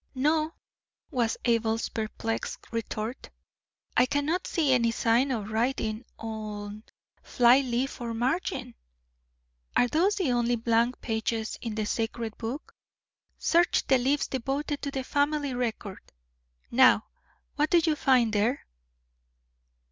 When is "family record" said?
15.03-15.99